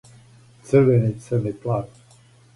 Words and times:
црвени 0.69 1.13
црни 1.27 1.55
плави 1.67 2.05